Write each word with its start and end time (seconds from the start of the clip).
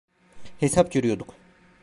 Hesap 0.59 0.91
görüyorduk… 0.91 1.35